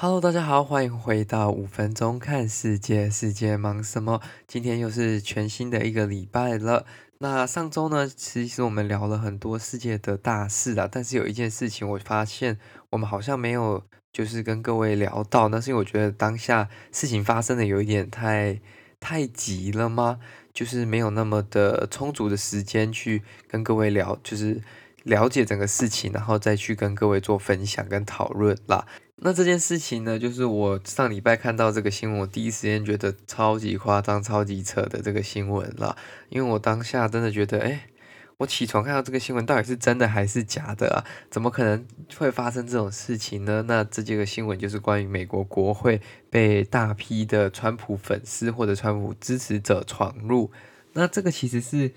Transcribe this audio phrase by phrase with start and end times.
[0.00, 4.20] Hello，大家好，欢迎回到五分钟看世界，世界忙什么？
[4.46, 6.86] 今天又是全新的一个礼拜了。
[7.18, 12.60] 那上周呢，其实我们聊了很多世界的大事啊，但是有一件事情，我发现
[12.90, 13.82] 我们好像没有
[14.12, 18.60] 就是跟各位聊到，那是因为我觉得当下事情发生的有一点太
[19.00, 20.20] 太急了吗？
[20.54, 24.62] 就是没有那么的充足的时间去跟各位聊，就是
[25.02, 28.86] 了解整个事情，然后再去跟各位做分享跟讨论啦。
[29.20, 35.96] 那这件事情呢，就是我上礼拜看到这个新闻，我第一时间觉得超级夸张、超级扯的这个新闻啦。
[36.28, 37.88] 因为我当下真的觉得，哎，
[38.36, 41.04] 我起床看到这个新闻，到底是真的还是假的啊？
[41.32, 41.84] 怎么可能
[42.16, 43.64] 会发生这种事情呢？
[43.66, 50.52] 那这几个新闻就是关于美国国会被大批的川普粉丝或者川普支持者闯入。
[50.92, 51.90] 那这个其实是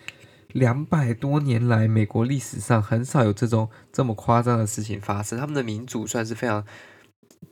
[0.48, 5.38] 两百多年来美国历史上很少有这种这么夸张的事情发生。
[5.38, 6.66] 他们的民主算是非常。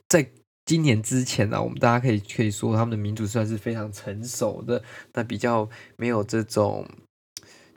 [0.09, 0.27] 在
[0.65, 6.87] 今年之前呢、啊，我们大家可以可以说他们的民主算是非常成熟的，那比较没有这种，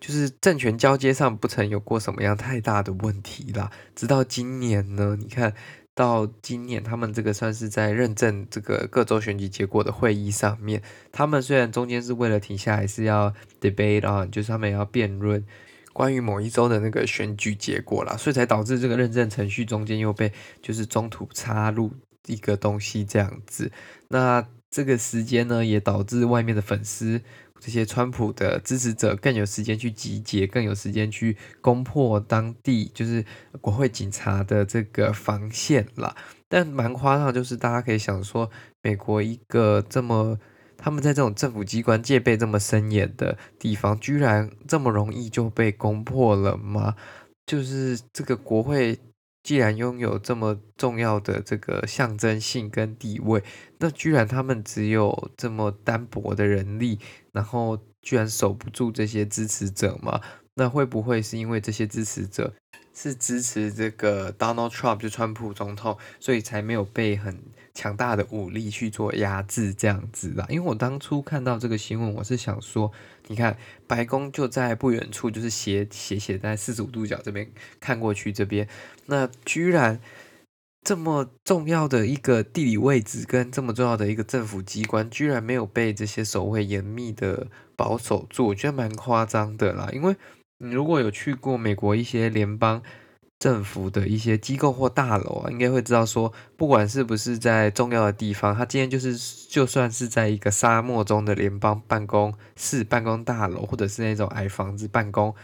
[0.01, 3.71] 就是政权交接上不曾有过什么样太大的问题啦。
[3.95, 5.55] 直到今年呢，你看
[5.95, 15.45] 到今年他们这个算是在认证这个各州选举结果的会议上面，他们虽然中间是为了停下来是要 debate 啊就是他们要辩论
[15.93, 21.91] 关于某一周的那个选举结果啦，所以才导致这个认证程序中间又被就是中途插入。
[22.27, 23.73] 一个东西这样子，
[24.09, 27.21] 那这个时间呢，也导致外面的粉丝，
[27.59, 33.25] 这些川普的支持者更有时间去集结，更有时间去攻破当地就是
[33.61, 36.15] 国会警察的这个防线啦。
[36.49, 38.51] 但蛮夸张，就是大家可以想说，
[38.83, 40.39] 美国一个这么
[40.77, 46.95] 他们在这种政府机关戒备这么森严的地方，居然这么容易就被攻破了吗？
[47.45, 48.99] 就是这个国会。
[49.43, 53.43] 既然拥有这么重要的这个象征性跟地位，
[53.79, 56.99] 那居然他们只有这么单薄的人力，
[57.33, 60.21] 然后居然守不住这些支持者吗？
[60.55, 62.53] 那会不会是因为这些支持者
[62.95, 67.41] 是支持这个 Donald Trump 就川普总统，所以才没有被很
[67.73, 70.45] 强大的武力去做压制这样子啦？
[70.51, 72.93] 因为我当初看到这个新闻，我是想说，
[73.29, 78.69] 你看白宫就在不远处，就是斜斜斜在四十五度角这边看过去这边，
[79.07, 79.99] 那居然
[80.83, 90.15] 这么重要的一个地理位置跟这么重要的一个政府机关，居然没有被这些守卫严密的保守住，我觉得蛮夸张的啦，因为。
[90.63, 92.81] 你如果有去过美国一些联邦
[93.41, 99.17] 政府的一些机构或大楼啊，应该会知道说，不管是不是在重要的地方，它今天就是
[99.49, 105.35] 就算是在一个沙漠中的联邦办公室、办公大楼，或者是那种矮房子办公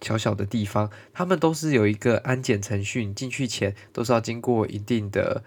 [0.00, 5.44] 小小的地方，他们都是有一个安检程序，你进去前都是要经过一定的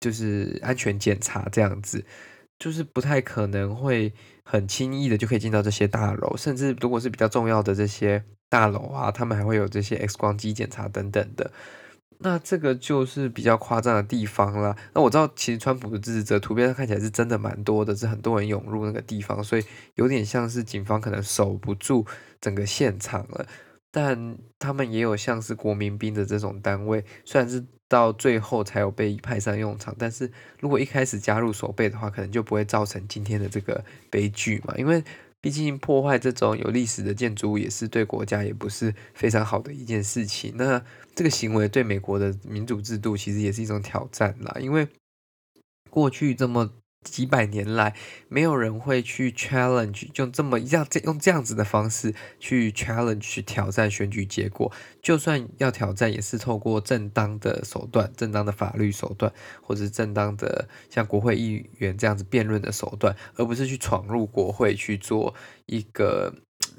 [0.00, 2.04] 就是安全检查，这样子
[2.58, 4.12] 就是不太可能会
[4.42, 8.24] 很轻易的就可以进到这些大楼，甚至如果是比较重要的这些。
[8.48, 11.50] 大楼啊，他们还会有这些 X 光机检查等等的，
[12.18, 14.76] 那这个就是比较夸张的地方啦。
[14.94, 19.64] 那我知道，其实川普的支持者图片上看起来是真的蛮多的，是很多人涌入那个地方，所以
[19.96, 22.06] 有点像是警方可能守不住
[22.40, 23.46] 整个现场了。
[23.90, 30.30] 但他们也有像是国民兵的这种单位，虽然是到最后才有被派上用场，但是
[30.60, 35.02] 如果一开始加入守备的话，可能就不会造成今天的这个悲剧嘛，因为。
[35.40, 40.52] 毕竟破坏这种有历史的建筑物也是对国家也不是非常好的一件事情。
[40.56, 40.82] 那
[41.14, 44.88] 这个行为对美国的民主制度其实也是一种挑战啦，因为
[45.90, 46.72] 过去这么。
[47.10, 47.94] 几百年来，
[48.28, 54.70] 没有人会去 challenge，用这么这样用这样子的方式去 challenge 去挑战选举结果。
[55.00, 65.34] 就算要挑战，也是透过正当的手段、正当的法律手段，或者是正当的像国会议员这样子辩论的手段，而不是去闯入国会去做
[65.66, 66.34] 一个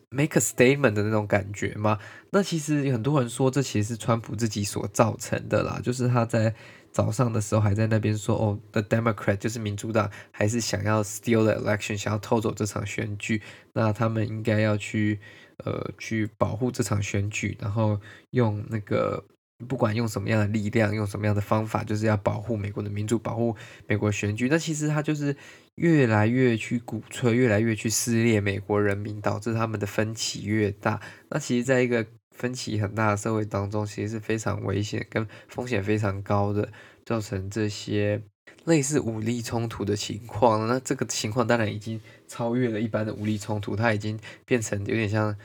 [0.09, 1.97] make a statement 的那种感觉嘛。
[2.31, 6.53] 那其实有很多人说，这其实是川普自己所造成的啦，就是他在。
[6.91, 13.41] 早上的时候还在那边说哦，The Democrat 就是民主党，还是想要 steal the election，想要偷走这场选举。
[13.73, 15.19] 那他们应该要去
[15.63, 17.99] 呃去保护这场选举，然后
[18.31, 19.23] 用那个
[19.67, 23.55] 不管用什么样的力量，用什么样的方法，就是要保护美国的民主，保护
[23.87, 24.47] 美国选举。
[24.49, 25.35] 那其实他就是
[25.75, 30.99] 越来越去鼓吹，越来越去撕裂美国人民，导致他们的分歧越大。
[31.29, 32.05] 那其实，在一个
[32.37, 36.69] 分歧很大的社会当中，其实是非常危险跟风险非常高的，
[37.03, 38.21] 造成这些
[38.65, 40.67] 类似武力冲突的情况。
[40.67, 45.35] 那这个情况当然已经超越了一般的武力冲突，它已经变成有点像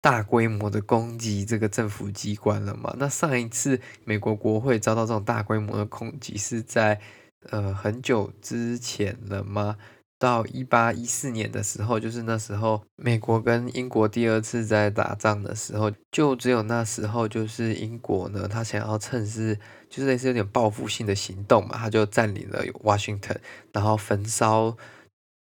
[0.00, 2.94] 大规模的攻击这个政府机关了嘛。
[2.98, 7.00] 那上一次美国国会遭到这种大规模的攻击是在
[7.50, 9.76] 呃很久之前了吗？
[10.20, 19.58] 到一八一四年的时候，就是那时候美国跟英国第二次在打仗的时候，就只有那时候，就是英国呢，他想要趁势，
[19.88, 23.38] 就是类似有点报复性的行动嘛，他就占领了 Washington，
[23.72, 24.76] 然后焚烧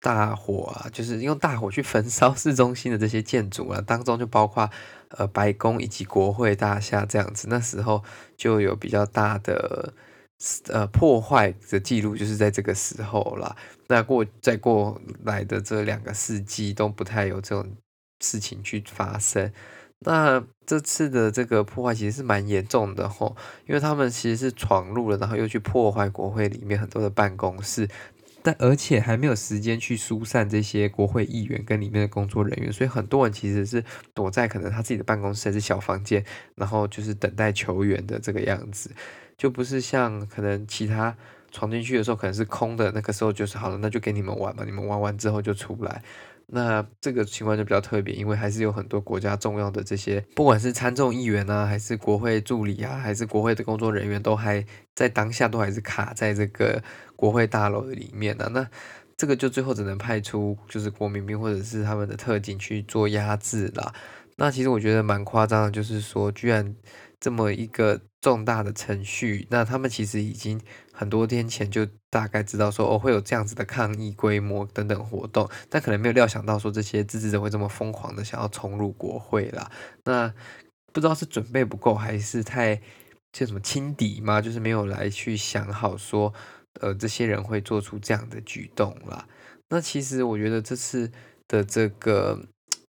[0.00, 4.70] 大火啊，就是用大火去焚烧市中心的这些建筑啊，当中就包括
[5.08, 8.04] 呃白宫以及国会大厦这样子，那时候
[8.36, 9.92] 就有比较大的。
[10.68, 13.56] 呃，破坏的记录就是在这个时候啦。
[13.88, 17.68] 那过再过来的这两个世纪都不太有这种
[18.20, 19.52] 事情去发生。
[20.00, 23.34] 那这次的这个破坏其实是蛮严重的吼，
[23.66, 27.88] 因为他们其实是闯入了，然后又去破坏国会里面很多的办公室，
[28.40, 33.82] 但而且还没有时间去疏散这些国会议员跟里面的工作人员，所以很多人其实是
[34.14, 36.24] 躲在可能他自己的办公室还是小房间，
[36.54, 38.92] 然后就是等待求援的这个样子。
[39.38, 41.16] 就不是像可能其他
[41.50, 46.02] 闯进去的时候可能是空的，那个时候就是好了，那就给你们玩嘛，你们玩完之后就出来。
[46.50, 54.64] 那这个情况就比较特别，因为还是有很多国家重要的这些，不管是参众议员啊，还是国会助理啊，还是国会的工作人员，都还
[54.94, 56.82] 在当下都还是卡在这个
[57.14, 58.66] 国会大楼里面呢、那
[59.16, 63.92] 这个就最后只能派出就是国民兵或者是他们的特警去做压制啦。
[64.36, 66.74] 那其实我觉得蛮夸张的，就是说居然。
[67.20, 70.60] 这么一个重大的程序，那他们其实已经
[70.92, 79.70] 很多天前就大概知道说哦会有这样子的抗议规模等等活动，但可能没有料想到说这些支持者会这么疯狂的想要冲入国会啦。
[80.04, 80.32] 那
[80.92, 82.80] 不知道是准备不够还是太
[83.32, 84.40] 就什么轻敌吗？
[84.40, 86.32] 就是没有来去想好说
[86.80, 89.26] 呃这些人会做出这样的举动啦。
[89.70, 91.10] 那其实我觉得这次
[91.48, 92.46] 的这个。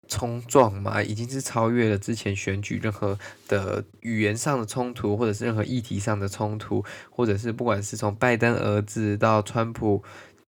[0.09, 10.03] 冲撞嘛，已经是超越了之前选举任何的语言上的冲突，或者是任何议题上的冲突，或者是不管是从拜登儿子到川普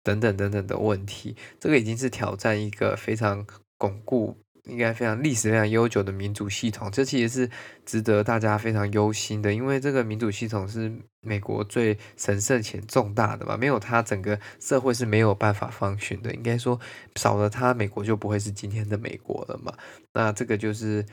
[0.03, 3.45] 等等等等的问题，这个已经是挑战一个非常
[3.77, 4.37] 巩固。
[4.65, 7.49] 应该非常历史非常悠久的民主系统，这其实是
[7.83, 10.91] 值得大家非常忧心的，因为这个民主系统是
[11.21, 16.31] 美国最神圣且重大的嘛，没有它，整个社会是没有办法 function 的。
[16.35, 16.79] 应该说，
[17.15, 19.73] 少了它，美国就不会是今天的美国了嘛。
[20.13, 21.03] 那这个就是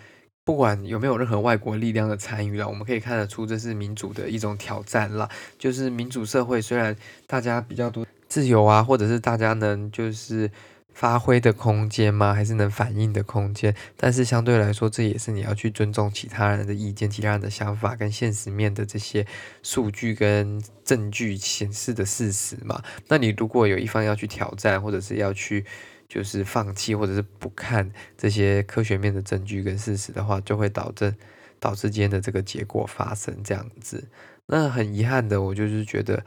[0.44, 5.26] 不管有没有任何外国力量的参与了，我们可以看得出这是民主的一种挑战啦。
[5.58, 6.94] 就是民主社会虽然
[7.26, 10.50] 大家比较多自由啊，或者是大家能就是。
[10.92, 12.34] 发挥的空间吗？
[12.34, 13.74] 还是能反映的空间？
[13.96, 19.24] 但是相对来说，这也是你要去尊重其他人的意见、其他人的想法跟现实面的这些
[19.62, 22.82] 数据跟证据显示的事实嘛。
[23.06, 25.64] 那你如果有一方要去挑战，或者是要去
[26.08, 31.14] 就是放弃，或者是不看这些科学面的证据跟事实的话，就会导致
[31.60, 34.08] 导致今天的这个结果发生这样子。
[34.46, 36.24] 那很遗憾的，我就是觉得。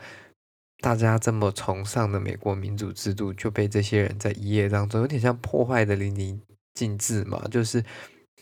[0.81, 6.37] 大家这么崇尚的美国民主制度，就被这些人在一夜当中有点像破坏的淋漓
[6.73, 7.81] 尽致嘛，就是。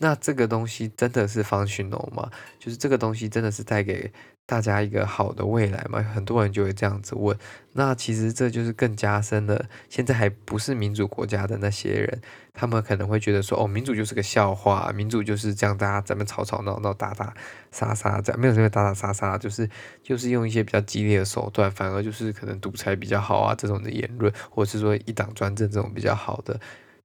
[0.01, 2.31] 那这个东西真的是方寻龙吗？
[2.57, 4.09] 就是这个东西真的是带给
[4.49, 6.01] 大家一个好的未来嘛？
[6.01, 7.37] 很多人就会这样子问。
[7.73, 12.19] 那其实这就是更加深了现在还不是民主国家的那些人，
[12.51, 17.31] 他们可能会觉得说，哦，民主就是个笑话，民主就是这样，大家咱们吵吵闹闹、打打
[17.71, 19.69] 杀杀，这样没有什么打打杀杀，就是
[20.01, 26.59] 就是用一些比较激烈的手段，反而就是可能独裁比较好啊这种的言论，或者是说一党专政这种比较好的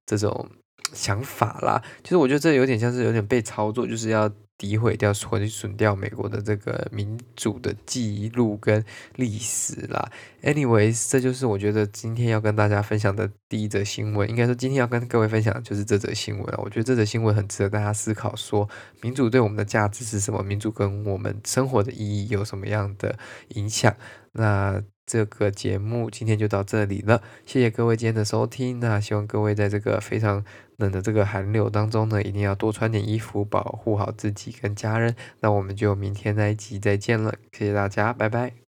[0.07, 0.49] 这种。
[0.93, 8.85] 想法啦，其实我觉得这有点像是有点被操作，就是要诋毁掉、毁损掉美国的这个民主的记录跟
[9.17, 10.11] 历史啦。
[10.43, 14.29] Anyways，这就是我觉得今天要跟大家分享的第一则新闻。
[14.29, 16.55] 应该说，今天要跟各位分享的就是这则新闻。
[16.59, 18.69] 我觉得这则新闻很值得大家思考，说
[19.03, 20.43] 民主对我们的价值是什么？
[20.43, 23.19] 民主跟我们生活的意义有什么样的
[23.49, 23.95] 影响？
[24.33, 24.83] 那。
[25.07, 28.81] 这个节目今天就到这里了，谢谢各位今天的收听。
[28.81, 30.45] 那希望各位在这个非常
[30.79, 35.15] 冷的这个寒流当中呢，一定要多穿点衣服，保护好自己跟家人。
[35.41, 38.64] 那我们就明天那一集再见了，谢谢大家，拜拜。